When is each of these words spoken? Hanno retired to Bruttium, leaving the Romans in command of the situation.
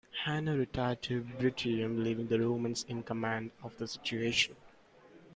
Hanno 0.23 0.57
retired 0.57 1.03
to 1.03 1.21
Bruttium, 1.21 2.03
leaving 2.03 2.25
the 2.25 2.39
Romans 2.39 2.83
in 2.89 3.03
command 3.03 3.51
of 3.61 3.77
the 3.77 3.87
situation. 3.87 4.55